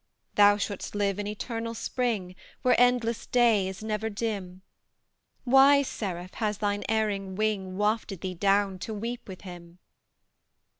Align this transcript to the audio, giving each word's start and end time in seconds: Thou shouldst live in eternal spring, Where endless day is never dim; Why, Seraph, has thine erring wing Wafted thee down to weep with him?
Thou 0.33 0.57
shouldst 0.57 0.95
live 0.95 1.19
in 1.19 1.27
eternal 1.27 1.75
spring, 1.75 2.33
Where 2.63 2.73
endless 2.81 3.27
day 3.27 3.67
is 3.67 3.83
never 3.83 4.09
dim; 4.09 4.63
Why, 5.43 5.83
Seraph, 5.83 6.33
has 6.41 6.57
thine 6.57 6.83
erring 6.89 7.35
wing 7.35 7.77
Wafted 7.77 8.21
thee 8.21 8.33
down 8.33 8.79
to 8.79 8.95
weep 8.95 9.27
with 9.27 9.41
him? 9.41 9.77